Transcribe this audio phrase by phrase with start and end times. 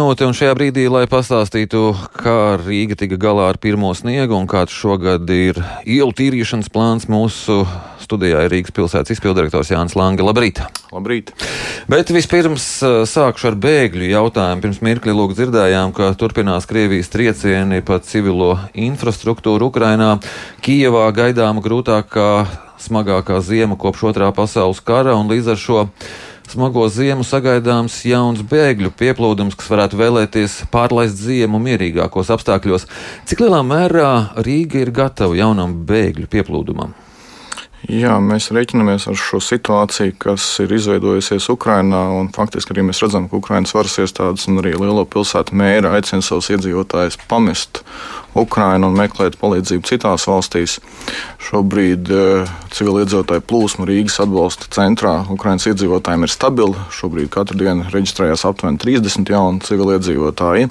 [0.00, 5.28] Un šajā brīdī, lai pastāstītu, kā Rīga tika galā ar pirmo sniegu un kāds šogad
[5.28, 7.66] ir ielu tīrīšanas plāns, mūsu
[8.00, 10.24] studijā ir Rīgas pilsētas izpildirektors Jānis Lange.
[10.24, 10.62] Labrīt!
[10.94, 11.34] Labrīt!
[11.92, 12.64] Bet vispirms
[13.12, 14.64] sākšu ar bēgļu jautājumu.
[14.64, 20.14] Pirms mirkli lūk dzirdējām, ka turpinās Krievijas triecieni pa civilo infrastruktūru Ukrainā.
[20.64, 22.30] Kijevā gaidāma grūtākā,
[22.80, 25.86] smagākā ziema kopš otrā pasaules kara un līdz ar šo
[26.50, 32.88] smago ziemu sagaidāms jauns bēgļu pieplūdums, kas varētu vēlēties pārlaist ziemu mierīgākos apstākļos.
[33.30, 34.10] Cik lielā mērā
[34.42, 36.96] Rīga ir gatava jaunam bēgļu pieplūdumam?
[37.88, 42.02] Jā, mēs reiķinamies ar šo situāciju, kas ir izveidojusies Ukrajinā.
[42.36, 46.50] Faktiski arī mēs redzam, ka Ukraiņas varas iestādes un arī lielo pilsētu mēra aicina savus
[46.52, 47.80] iedzīvotājus pamest
[48.38, 50.78] Ukrainu un meklēt palīdzību citās valstīs.
[51.50, 56.86] Šobrīd uh, civiliedzīvotāju plūsma Rīgas atbalsta centrā Ukraiņas iedzīvotājiem ir stabila.
[56.94, 60.70] Šobrīd katru dienu reģistrējās aptuveni 30 jauni civiliedzīvotāji,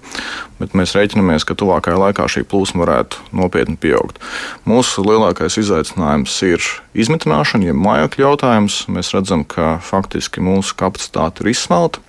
[0.61, 4.21] bet mēs rēķinamies, ka tuvākajā laikā šī plūsma varētu nopietni pieaugt.
[4.69, 6.63] Mūsu lielākais izaicinājums ir
[6.95, 8.83] izmitināšana, jeb mājokļu jautājums.
[8.91, 12.03] Mēs redzam, ka faktiski mūsu kapacitāte ir izsmelta.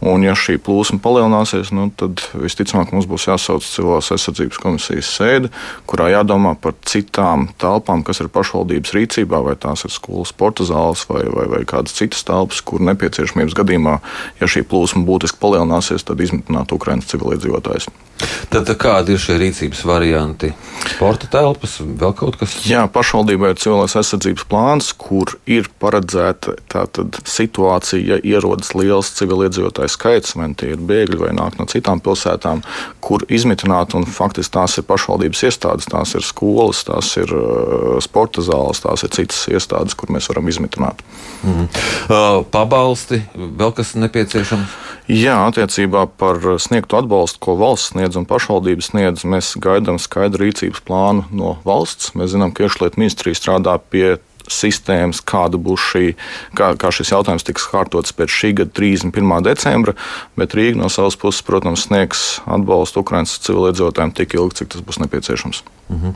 [0.00, 5.50] Un, ja šī plūsma palielināsies, nu, tad visticamāk mums būs jāsauc civilās aizsardzības komisijas sēde,
[5.86, 11.04] kurā jādomā par citām telpām, kas ir pašvaldības rīcībā, vai tās ir skolas, sporta zāles
[11.08, 13.98] vai, vai, vai kādas citas telpas, kur nepieciešamības gadījumā,
[14.40, 17.90] ja šī plūsma būtiski palielināsies, tad izmitināt Ukraiņas civiliedzīvotājus.
[18.50, 20.50] Tad kādi ir šie rīcības varianti?
[20.90, 22.56] Sporta telpas, vēl kaut kas?
[22.68, 29.92] Jā, pašvaldībai ir civilās aizsardzības plāns, kur ir paredzēta tātad situācija, ja ierodas liels civiliedzīvotāju
[29.92, 32.64] skaits, vai tie ir bēgļi vai nāk no citām pilsētām,
[33.04, 38.44] kur izmitināt, un faktiski tās ir pašvaldības iestādes, tās ir skolas, tās ir uh, sporta
[38.44, 41.02] zāles, tās ir citas iestādes, kur mēs varam izmitināt.
[41.42, 41.66] Mm.
[42.52, 44.78] Pabalsti, vēl kas nepieciešams?
[45.10, 50.84] Jā, attiecībā par sniegto atbalstu, ko valsts sniedz un pašvaldības sniedz, mēs gaidām skaidru rīcības
[50.86, 52.12] plānu no valsts.
[52.14, 54.20] Mēs zinām, ka iekšlietu ministrija strādā pie
[54.54, 56.04] sistēmas, kāda būs šī,
[56.58, 59.36] kā, kā šis jautājums tiks kārtots pēc šī gada 31.
[59.46, 59.96] decembra,
[60.40, 65.02] bet Rīga no savas puses, protams, sniegs atbalstu Ukraiņas civiliedzīvotājiem tik ilgi, cik tas būs
[65.04, 65.62] nepieciešams.
[65.90, 66.10] Mhm.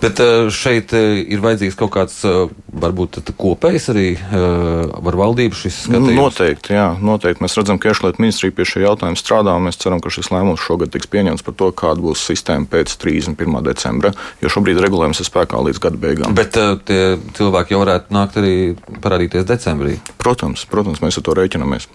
[0.00, 2.50] Bet eh, šeit eh, ir vajadzīgs kaut kāds eh,
[2.82, 6.16] varbūt kopējs arī ar valdību šis skatījums?
[6.16, 7.42] Noteikti, jā, noteikti.
[7.44, 10.62] Mēs redzam, ka iekšlietu ministrija pie šī jautājuma strādā, un mēs ceram, ka šis lēmums
[10.64, 13.58] šogad tiks pieņemts par to, kāda būs sistēma pēc 31.
[13.66, 16.36] decembra, jo šobrīd regulējums ir spēkā līdz gada beigām.
[16.38, 17.00] Bet tie
[17.38, 18.54] cilvēki jau varētu nākt arī
[19.02, 19.98] parādīties decembrī?
[20.20, 21.88] Protams, protams mēs ar to rēķinamies.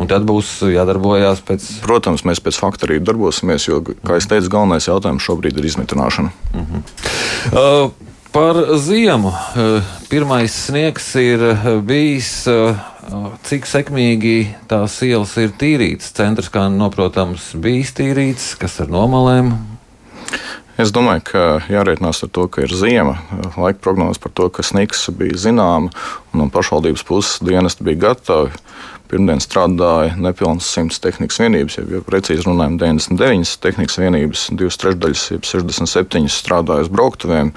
[0.00, 1.66] Un tad būs jādarbojās pēc.
[1.84, 6.32] Protams, mēs pēc fakta arī darbosimies, jo, kā jau teicu, galvenais jautājums šobrīd ir izmitināšana.
[6.54, 6.82] Uh -huh.
[7.52, 9.28] uh, par ziemu.
[9.28, 12.46] Uh, pirmais sniegs ir uh, bijis.
[12.46, 12.76] Uh,
[13.42, 16.12] cik sekmīgi tās ielas ir tīrītas?
[16.16, 19.52] Centrs, kā noprotams, bijis tīrīts, kas ar nomalēm,
[20.80, 23.18] Es domāju, ka jārēķinās ar to, ka ir ziema.
[23.60, 25.92] Laika prognozes par to, ka sniks bija zināma,
[26.32, 28.54] un no pašvaldības puses dienesti bija gatavi.
[29.12, 35.44] Pirmdien strādāja nepilnas 100 tehnikas vienības, ja precīzi runājam, 99 tehnikas vienības, 2 trešdaļas, jeb
[35.44, 37.50] 67 strādāja uz brauktuvēm,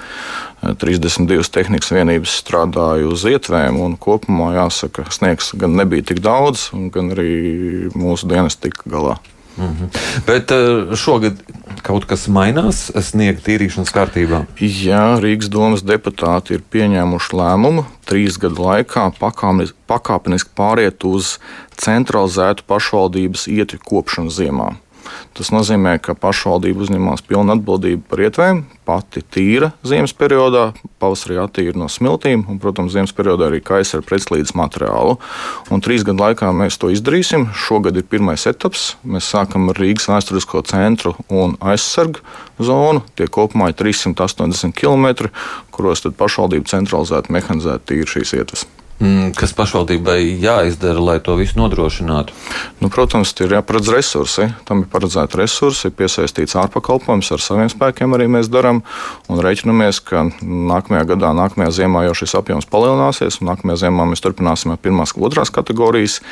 [0.82, 3.80] 32 tehnikas vienības strādāja uz ietvēm.
[3.96, 7.32] Kopumā jāsaka, sniegs gan nebija tik daudz, gan arī
[7.96, 9.16] mūsu dienas tika galā.
[9.56, 9.88] -hmm.
[10.26, 11.40] Bet eh, šogad
[11.82, 14.44] kaut kas mainās sniega tīrīšanas kārtībā?
[14.60, 19.10] Jā, Rīgas domas deputāti ir pieņēmuši lēmumu trīs gadu laikā
[19.86, 21.38] pakāpeniski pāriet uz
[21.76, 24.74] centralizētu pašvaldības ietvi kopšanu ziemā.
[25.36, 30.70] Tas nozīmē, ka pašvaldība uzņemās pilnu atbildību par ietvēm, pati tīra ziemas periodā,
[31.02, 35.18] pavasarī attīra no smiltīm, un, protams, ziemas periodā arī kaisa ar pretslīdes materiālu.
[35.74, 37.48] Un trīs gadu laikā mēs to izdarīsim.
[37.66, 38.94] Šogad ir pirmais etaps.
[39.04, 42.24] Mēs sākam ar Rīgas vēsturisko centru un aizsargu
[42.62, 43.04] zonu.
[43.18, 45.30] Tie kopumā ir 380 km,
[45.74, 48.68] kuros pašvaldība centralizēti mehanizēti tīra šīs ietves.
[48.96, 52.32] Mm, kas pašvaldībai jāizdara, lai to visu nodrošinātu?
[52.80, 54.46] Nu, protams, ir jāparedz resursi.
[54.64, 58.80] Tam ir paredzēti resursi, piesaistīts ārpakalpojums, ar saviem spēkiem arī mēs darām.
[59.28, 64.24] Un rēķinamies, ka nākamajā gadā, nākamajā ziemā jau šis apjoms palielināsies, un nākamajā ziemā mēs
[64.24, 66.22] turpināsim ar pirmās un otrās kategorijas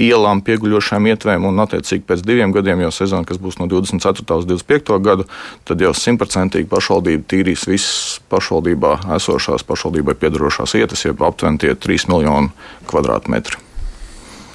[0.00, 4.24] ielām pieguļošām ietvēm, un attiecīgi pēc diviem gadiem, jau sezona, kas būs no 24.
[4.42, 5.00] līdz 25.
[5.04, 5.26] gadu,
[5.68, 12.08] tad jau simtprocentīgi pašvaldība tīrīs visas pašvaldībā esošās, pašvaldībai piedarošās vietas, jeb aptuveni tie 3
[12.12, 12.52] miljoni
[12.88, 13.60] kvadrātmetri.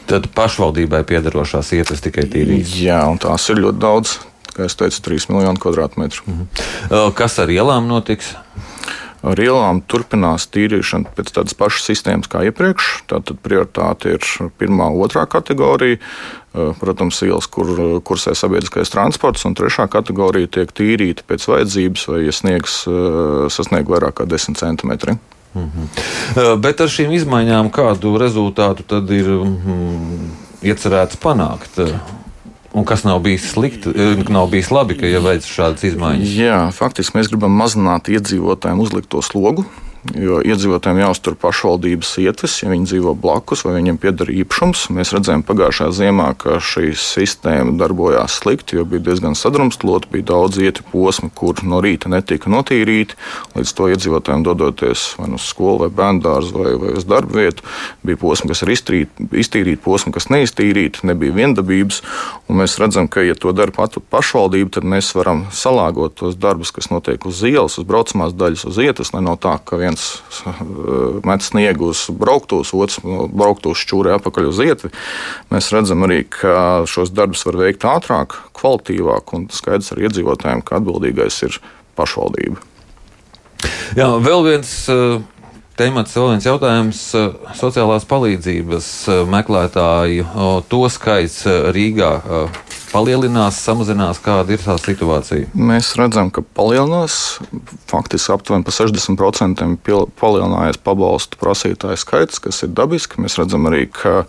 [0.07, 2.77] Tad pašvaldībai piedarošās vietas tikai tīrīs?
[2.79, 4.17] Jā, un tās ir ļoti daudz.
[4.55, 6.23] Kā jau teicu, 3 miljoni kvadrātmetru.
[6.25, 7.11] Mhm.
[7.17, 8.33] Kas ar ielām notiks?
[9.27, 12.89] Ar ielām turpinās tīrīšana pēc tādas pašas sistēmas kā iepriekš.
[13.11, 14.27] Tātad prioritāte ir
[14.59, 15.99] pirmā, otrā kategorija.
[16.79, 22.33] Protams, ielas, kur kursē sabiedriskais transports, un trešā kategorija tiek tīrīta pēc vajadzības, vai ja
[22.33, 22.79] sniegs
[23.53, 25.17] sasniegt vairāk kā 10 centimetri.
[25.53, 26.57] Mm -hmm.
[26.61, 30.31] Bet ar šīm izmaiņām kādu rezultātu tad ir mm,
[30.61, 31.79] iecerēts panākt?
[32.77, 33.89] Un kas nav bijis slikti,
[34.29, 36.33] nav bijis labi, ka jau veic šādas izmaiņas?
[36.37, 39.65] Jā, faktiski mēs gribam mazināt iedzīvotājiem uzlikto slogu.
[40.15, 44.85] Jo iedzīvotājiem jāuztur pašvaldības ietves, ja viņi dzīvo blakus vai viņiem pieder īpašums.
[44.95, 50.61] Mēs redzējām pagājušā ziemā, ka šī sistēma darbojās slikti, jo bija diezgan sadrumstalota, bija daudz
[50.63, 53.17] ietu posmi, kur no rīta netika notīrīti.
[53.57, 57.41] Līdz to iedzīvotājiem dodoties vai nu uz skolu, vai bērnu dārzu, vai, vai uz darba
[57.41, 57.67] vietu,
[58.07, 61.99] bija posmi, kas ir iztīrīti, posmi, kas neiztīrīti, nebija viendabības.
[62.47, 66.87] Mēs redzam, ka, ja to dara pat pašvaldība, tad mēs varam salāgot tos darbus, kas
[66.93, 71.25] notiek uz ielas, uz braucamās daļas, uz ietas, lai nav tā, ka viens viens eh,
[71.25, 74.91] met sniegu uz brauktos, otrs brauktos šķūrē atpakaļ uz ietvi.
[75.51, 80.79] Mēs redzam arī, ka šos darbus var veikt ātrāk, kvalitīvāk, un skaidrs arī iedzīvotājiem, ka
[80.79, 81.59] atbildīgais ir
[81.97, 82.61] pašvaldība.
[83.97, 85.17] Jā, vēl viens uh,
[85.79, 87.01] temats, vēl viens jautājums.
[87.17, 90.27] Uh, sociālās palīdzības uh, meklētāju
[90.69, 91.41] to skaits
[91.73, 92.11] Rīgā
[92.97, 94.19] palielinās, samazinās?
[94.23, 95.51] Kāda ir tā situācija?
[95.53, 97.37] Mēs redzam, ka palielinās.
[97.89, 99.67] Faktiski aptuveni par 60%
[100.19, 103.21] palielinājies pabalstu prasītāju skaits, kas ir dabiski.
[103.23, 104.25] Mēs redzam arī, ka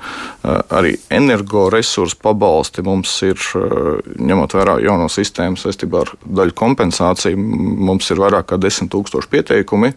[0.74, 3.40] arī energoresursu pabalsti mums ir,
[4.18, 7.40] ņemot vērā jauno sistēmu saistībā ar daļu kompensāciju,
[7.88, 9.94] mums ir vairāk kā 10 000 pieteikumi.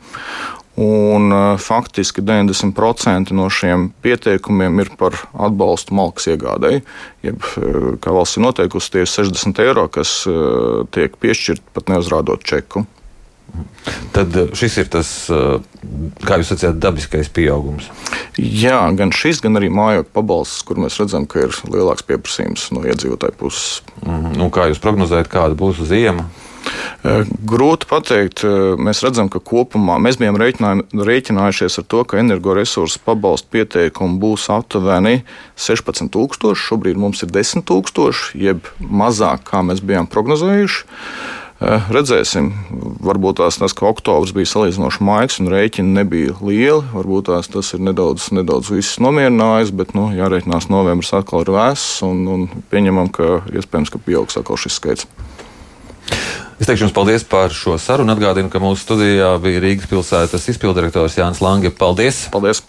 [0.80, 6.86] Un, uh, faktiski 90% no šiem pieteikumiem ir par atbalstu malkas iegādēji.
[7.28, 11.92] Jeb, uh, kā valsts ir noteikusi, tie ir 60 eiro, kas uh, tiek piešķirti pat
[11.92, 12.86] neuzrādot čeku.
[14.16, 15.10] Tad šis ir tas,
[16.24, 17.90] kā jūs sacījāt, dabiskais pieaugums.
[18.40, 22.86] Jā, gan šis, gan arī mājokļu pabalsts, kur mēs redzam, ka ir lielāks pieprasījums no
[22.88, 23.82] iedzīvotāju puses.
[24.06, 26.30] Mm, un kā jūs prognozējat, kāda būs ziema?
[27.02, 28.44] Eh, grūti pateikt.
[28.46, 34.46] Eh, mēs redzam, ka kopumā mēs bijām rēķinājušies ar to, ka energoresursu pabalstu pieteikumu būs
[34.54, 35.24] aptuveni
[35.58, 36.54] 16,000.
[36.54, 40.86] Šobrīd mums ir 10,000, jeb mazāk, kā mēs bijām prognozējuši.
[41.62, 42.48] Eh, redzēsim,
[43.06, 46.86] varbūt tās tas, ka oktobris bija salīdzinoši maigs un rēķini nebija lieli.
[46.94, 48.70] Varbūt tās tas ir nedaudz, nedaudz
[49.02, 54.38] nomierinājis, bet nu, jārēķinās novembris atkal ir vēss un, un pieņemam, ka iespējams, ka pieaugs
[54.42, 55.10] atkal šis skaits.
[56.62, 58.14] Es teikšu jums paldies par šo sarunu.
[58.14, 61.72] Atgādinu, ka mūsu studijā bija Rīgas pilsētas izpildirektors Jānis Lange.
[61.74, 62.28] Paldies!
[62.30, 62.62] Paldies!